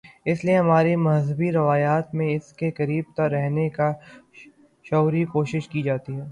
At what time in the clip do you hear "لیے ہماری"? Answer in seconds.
0.45-0.95